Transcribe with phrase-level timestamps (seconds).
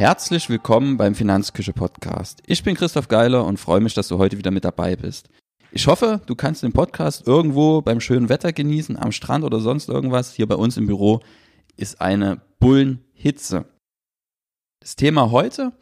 [0.00, 2.42] Herzlich willkommen beim Finanzküche Podcast.
[2.46, 5.28] Ich bin Christoph Geiler und freue mich, dass du heute wieder mit dabei bist.
[5.72, 9.90] Ich hoffe, du kannst den Podcast irgendwo beim schönen Wetter genießen, am Strand oder sonst
[9.90, 10.32] irgendwas.
[10.32, 11.20] Hier bei uns im Büro
[11.76, 13.66] ist eine Bullenhitze.
[14.80, 15.72] Das Thema heute,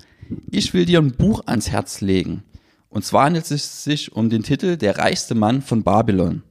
[0.50, 2.42] ich will dir ein Buch ans Herz legen.
[2.88, 6.42] Und zwar handelt es sich um den Titel Der reichste Mann von Babylon.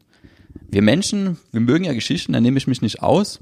[0.70, 3.42] Wir Menschen, wir mögen ja Geschichten, da nehme ich mich nicht aus.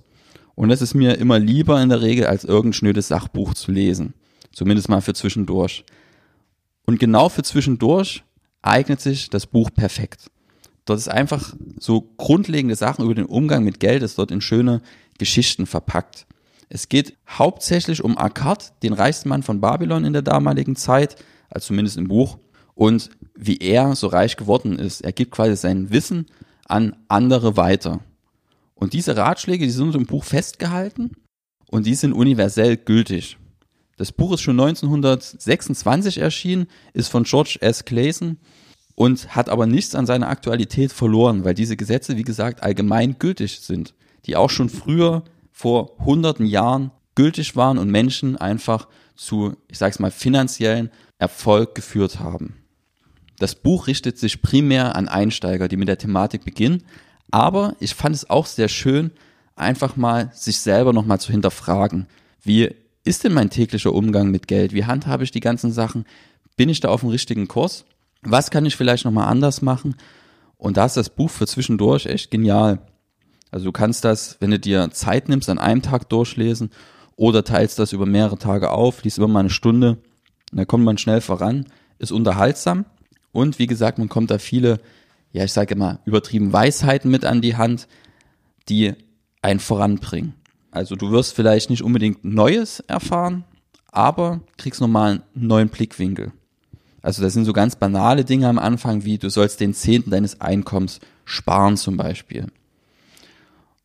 [0.56, 4.14] Und es ist mir immer lieber in der Regel, als irgendein schnödes Sachbuch zu lesen.
[4.52, 5.84] Zumindest mal für zwischendurch.
[6.86, 8.24] Und genau für zwischendurch
[8.62, 10.32] eignet sich das Buch perfekt.
[10.86, 14.82] Dort ist einfach so grundlegende Sachen über den Umgang mit Geld, ist dort in schöne
[15.18, 16.26] Geschichten verpackt.
[16.70, 21.16] Es geht hauptsächlich um Akkad, den reichsten Mann von Babylon in der damaligen Zeit,
[21.50, 22.38] also zumindest im Buch,
[22.76, 25.02] und wie er so reich geworden ist.
[25.02, 26.28] Er gibt quasi sein Wissen
[26.68, 28.02] an andere weiter.
[28.76, 31.12] Und diese Ratschläge, die sind im Buch festgehalten
[31.68, 33.38] und die sind universell gültig.
[33.98, 37.86] Das Buch ist schon 1926 erschienen, ist von George S.
[37.86, 38.38] Clayson
[38.96, 43.62] und hat aber nichts an seiner Aktualität verloren, weil diese Gesetze, wie gesagt, allgemein gültig
[43.62, 43.94] sind,
[44.26, 50.00] die auch schon früher vor hunderten Jahren gültig waren und Menschen einfach zu, ich sag's
[50.00, 52.56] mal, finanziellen Erfolg geführt haben.
[53.40, 56.84] Das Buch richtet sich primär an Einsteiger, die mit der Thematik beginnen,
[57.32, 59.12] aber ich fand es auch sehr schön,
[59.56, 62.08] einfach mal sich selber nochmal zu hinterfragen.
[62.44, 62.70] Wie
[63.04, 64.74] ist denn mein täglicher Umgang mit Geld?
[64.74, 66.06] Wie handhabe ich die ganzen Sachen?
[66.58, 67.86] Bin ich da auf dem richtigen Kurs?
[68.22, 69.96] Was kann ich vielleicht nochmal anders machen?
[70.58, 72.80] Und da ist das Buch für zwischendurch echt genial.
[73.52, 76.72] Also du kannst das, wenn du dir Zeit nimmst, an einem Tag durchlesen
[77.16, 79.98] oder teilst das über mehrere Tage auf, liest immer mal eine Stunde,
[80.52, 81.66] da kommt man schnell voran,
[82.00, 82.86] ist unterhaltsam
[83.32, 84.80] und wie gesagt, man kommt da viele
[85.36, 87.90] ja, ich sage immer, übertrieben Weisheiten mit an die Hand,
[88.70, 88.94] die
[89.42, 90.34] einen voranbringen.
[90.72, 93.44] Also du wirst vielleicht nicht unbedingt Neues erfahren,
[93.92, 96.32] aber kriegst nochmal einen neuen Blickwinkel.
[97.02, 100.40] Also das sind so ganz banale Dinge am Anfang, wie du sollst den Zehnten deines
[100.40, 102.48] Einkommens sparen zum Beispiel.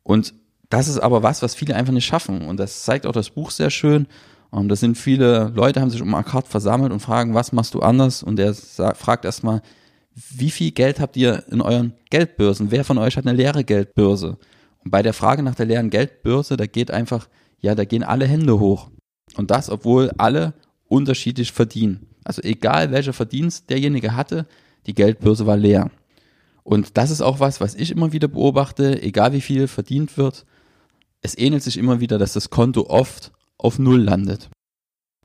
[0.04, 0.34] Und
[0.68, 2.42] das ist aber was, was viele einfach nicht schaffen.
[2.42, 4.06] Und das zeigt auch das Buch sehr schön.
[4.50, 7.80] Und da sind viele Leute, haben sich um Akkad versammelt und fragen, was machst du
[7.80, 8.22] anders?
[8.22, 9.62] Und er fragt erstmal,
[10.14, 12.70] wie viel Geld habt ihr in euren Geldbörsen?
[12.70, 14.38] Wer von euch hat eine leere Geldbörse?
[14.84, 17.28] Und bei der Frage nach der leeren Geldbörse, da geht einfach,
[17.60, 18.90] ja, da gehen alle Hände hoch.
[19.36, 20.54] Und das, obwohl alle
[20.88, 22.06] unterschiedlich verdienen.
[22.24, 24.46] Also egal welcher Verdienst derjenige hatte,
[24.86, 25.90] die Geldbörse war leer.
[26.62, 30.44] Und das ist auch was, was ich immer wieder beobachte, egal wie viel verdient wird,
[31.22, 34.50] es ähnelt sich immer wieder, dass das Konto oft auf Null landet.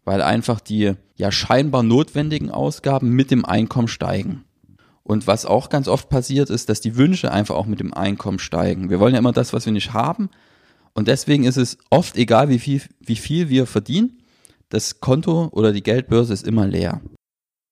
[0.03, 4.44] Weil einfach die ja scheinbar notwendigen Ausgaben mit dem Einkommen steigen.
[5.07, 8.39] Und was auch ganz oft passiert, ist, dass die Wünsche einfach auch mit dem Einkommen
[8.39, 8.89] steigen.
[8.89, 10.31] Wir wollen ja immer das, was wir nicht haben.
[10.93, 14.23] Und deswegen ist es oft egal, wie viel, wie viel wir verdienen.
[14.69, 17.01] Das Konto oder die Geldbörse ist immer leer.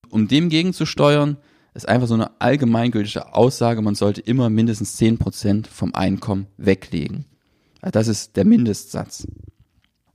[0.10, 1.38] Um dem gegenzusteuern,
[1.74, 7.26] ist einfach so eine allgemeingültige Aussage, man sollte immer mindestens 10% vom Einkommen weglegen.
[7.82, 9.28] Das ist der Mindestsatz.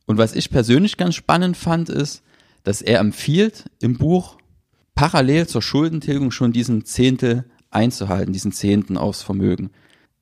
[0.07, 2.23] Und was ich persönlich ganz spannend fand, ist,
[2.63, 4.39] dass er empfiehlt im Buch,
[4.99, 9.71] parallel zur Schuldentilgung schon diesen Zehntel einzuhalten, diesen Zehnten aufs Vermögen.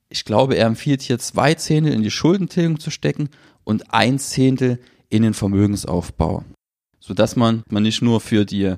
[0.07, 3.29] Ich glaube, er empfiehlt hier zwei Zehntel in die Schuldentilgung zu stecken
[3.63, 4.79] und ein Zehntel
[5.09, 6.43] in den Vermögensaufbau.
[6.99, 8.75] Sodass man, man nicht nur für die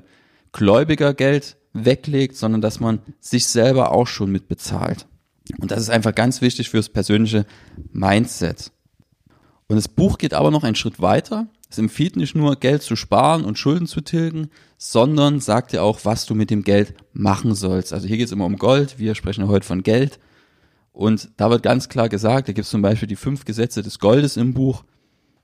[0.52, 5.06] Gläubiger Geld weglegt, sondern dass man sich selber auch schon mit bezahlt.
[5.58, 7.44] Und das ist einfach ganz wichtig fürs persönliche
[7.92, 8.72] Mindset.
[9.68, 11.46] Und das Buch geht aber noch einen Schritt weiter.
[11.70, 16.00] Es empfiehlt nicht nur, Geld zu sparen und Schulden zu tilgen, sondern sagt dir auch,
[16.04, 17.92] was du mit dem Geld machen sollst.
[17.92, 20.18] Also hier geht es immer um Gold, wir sprechen heute von Geld.
[20.92, 24.00] Und da wird ganz klar gesagt, da gibt es zum Beispiel die fünf Gesetze des
[24.00, 24.82] Goldes im Buch.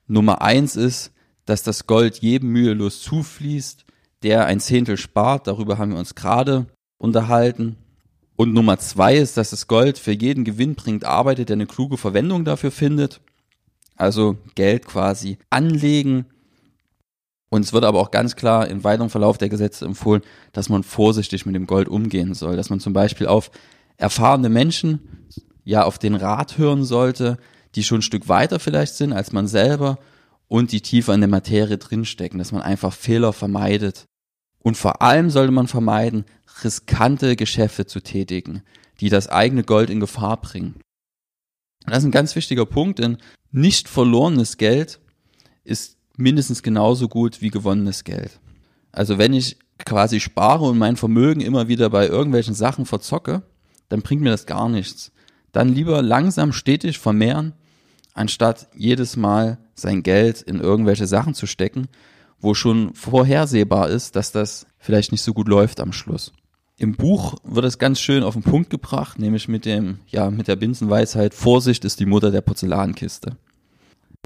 [0.09, 1.12] Nummer eins ist,
[1.44, 3.84] dass das Gold jedem mühelos zufließt,
[4.25, 5.46] der ein Zehntel spart.
[5.46, 6.67] Darüber haben wir uns gerade
[6.99, 7.76] unterhalten.
[8.34, 12.44] Und Nummer zwei ist, dass das Gold für jeden gewinnbringend arbeitet, der eine kluge Verwendung
[12.44, 13.20] dafür findet
[13.96, 16.26] also Geld quasi anlegen.
[17.48, 20.22] Und es wird aber auch ganz klar im weiteren Verlauf der Gesetze empfohlen,
[20.52, 23.50] dass man vorsichtig mit dem Gold umgehen soll, dass man zum Beispiel auf
[23.96, 25.28] erfahrene Menschen,
[25.64, 27.38] ja, auf den Rat hören sollte,
[27.75, 29.99] die schon ein Stück weiter vielleicht sind als man selber
[30.49, 34.04] und die tiefer in der Materie drinstecken, dass man einfach Fehler vermeidet.
[34.60, 36.25] Und vor allem sollte man vermeiden,
[36.64, 38.62] riskante Geschäfte zu tätigen,
[39.00, 40.76] die das eigene Gold in Gefahr bringen.
[41.87, 43.19] Das ist ein ganz wichtiger Punkt, denn
[43.53, 45.00] nicht verlorenes Geld
[45.65, 48.41] ist mindestens genauso gut wie gewonnenes Geld.
[48.93, 53.43] Also wenn ich quasi spare und mein Vermögen immer wieder bei irgendwelchen Sachen verzocke,
[53.88, 55.12] dann bringt mir das gar nichts.
[55.53, 57.53] Dann lieber langsam stetig vermehren,
[58.15, 61.88] anstatt jedes Mal sein Geld in irgendwelche Sachen zu stecken
[62.41, 66.33] wo schon vorhersehbar ist, dass das vielleicht nicht so gut läuft am Schluss.
[66.78, 70.46] Im Buch wird es ganz schön auf den Punkt gebracht, nämlich mit dem, ja, mit
[70.46, 73.38] der Binsenweisheit, Vorsicht ist die Mutter der Porzellankiste.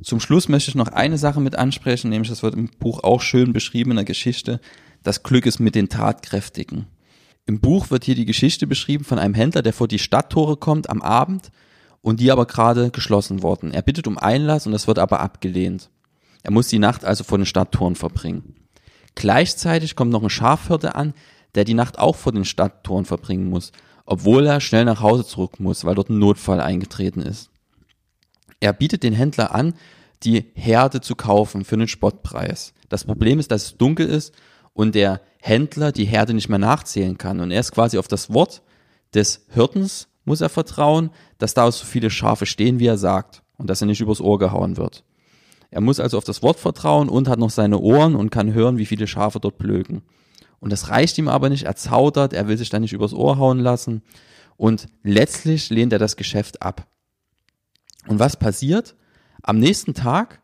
[0.02, 3.20] Zum Schluss möchte ich noch eine Sache mit ansprechen, nämlich das wird im Buch auch
[3.20, 4.60] schön beschrieben in der Geschichte.
[5.04, 6.86] Das Glück ist mit den Tatkräftigen.
[7.46, 10.90] Im Buch wird hier die Geschichte beschrieben von einem Händler, der vor die Stadttore kommt
[10.90, 11.52] am Abend
[12.00, 13.72] und die aber gerade geschlossen wurden.
[13.72, 15.88] Er bittet um Einlass und das wird aber abgelehnt.
[16.42, 18.56] Er muss die Nacht also vor den Stadttoren verbringen.
[19.14, 21.14] Gleichzeitig kommt noch ein Schafhirte an,
[21.54, 23.72] der die Nacht auch vor den Stadttoren verbringen muss,
[24.06, 27.50] obwohl er schnell nach Hause zurück muss, weil dort ein Notfall eingetreten ist.
[28.60, 29.74] Er bietet den Händler an,
[30.22, 32.74] die Herde zu kaufen für einen Spottpreis.
[32.88, 34.34] Das Problem ist, dass es dunkel ist
[34.74, 37.40] und der Händler die Herde nicht mehr nachzählen kann.
[37.40, 38.62] Und er ist quasi auf das Wort
[39.14, 43.68] des Hirtens muss er vertrauen, dass da so viele Schafe stehen, wie er sagt und
[43.68, 45.04] dass er nicht übers Ohr gehauen wird.
[45.70, 48.78] Er muss also auf das Wort vertrauen und hat noch seine Ohren und kann hören,
[48.78, 50.02] wie viele Schafe dort blöken.
[50.60, 51.64] Und das reicht ihm aber nicht.
[51.64, 54.02] Er zaudert, er will sich da nicht übers Ohr hauen lassen.
[54.56, 56.86] Und letztlich lehnt er das Geschäft ab.
[58.06, 58.94] Und was passiert?
[59.42, 60.40] Am nächsten Tag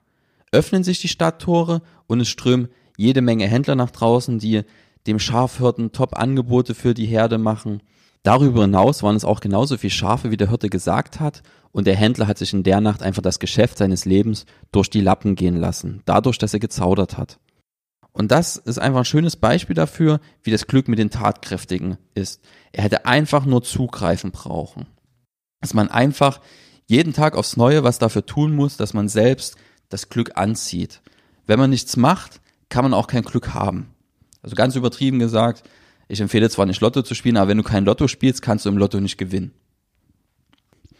[0.53, 4.63] öffnen sich die Stadttore und es strömen jede Menge Händler nach draußen, die
[5.07, 7.83] dem Schafhirten Top-Angebote für die Herde machen.
[8.23, 11.95] Darüber hinaus waren es auch genauso viele Schafe, wie der Hirte gesagt hat, und der
[11.95, 15.57] Händler hat sich in der Nacht einfach das Geschäft seines Lebens durch die Lappen gehen
[15.57, 17.39] lassen, dadurch, dass er gezaudert hat.
[18.17, 22.41] Und das ist einfach ein schönes Beispiel dafür, wie das Glück mit den Tatkräftigen ist.
[22.73, 24.87] Er hätte einfach nur zugreifen brauchen.
[25.61, 26.41] Dass man einfach
[26.87, 29.57] jeden Tag aufs Neue was dafür tun muss, dass man selbst
[29.91, 31.03] das Glück anzieht.
[31.45, 32.41] Wenn man nichts macht,
[32.71, 33.95] kann man auch kein Glück haben.
[34.41, 35.69] Also ganz übertrieben gesagt,
[36.09, 38.71] ich empfehle zwar nicht Lotto zu spielen, aber wenn du kein Lotto spielst, kannst du
[38.71, 39.53] im Lotto nicht gewinnen.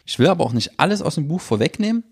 [0.05, 2.03] Ich will aber auch nicht alles aus dem Buch vorwegnehmen.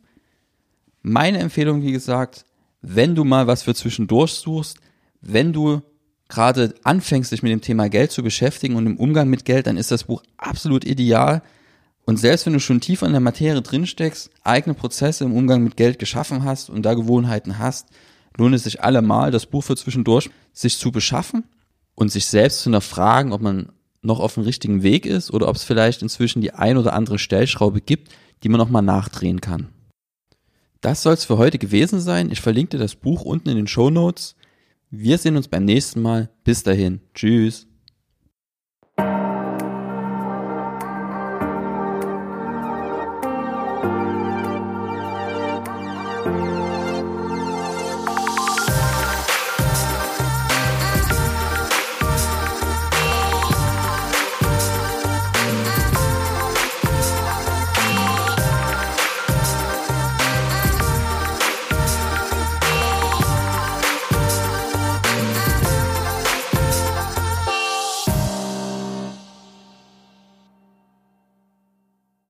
[1.03, 2.43] Meine Empfehlung, wie gesagt,
[2.81, 4.79] wenn du mal was für zwischendurch suchst,
[5.25, 5.81] wenn du
[6.27, 9.77] gerade anfängst, dich mit dem Thema Geld zu beschäftigen und im Umgang mit Geld, dann
[9.77, 11.43] ist das Buch absolut ideal.
[12.05, 15.77] Und selbst wenn du schon tiefer in der Materie drinsteckst, eigene Prozesse im Umgang mit
[15.77, 17.87] Geld geschaffen hast und da Gewohnheiten hast,
[18.37, 21.43] lohnt es sich allemal, das Buch für zwischendurch sich zu beschaffen
[21.95, 23.69] und sich selbst zu hinterfragen, ob man
[24.01, 27.17] noch auf dem richtigen Weg ist oder ob es vielleicht inzwischen die ein oder andere
[27.17, 28.11] Stellschraube gibt,
[28.43, 29.69] die man nochmal nachdrehen kann.
[30.81, 32.29] Das soll es für heute gewesen sein.
[32.29, 34.35] Ich verlinke dir das Buch unten in den Show Notes.
[34.97, 36.29] Wir sehen uns beim nächsten Mal.
[36.43, 37.01] Bis dahin.
[37.13, 37.67] Tschüss.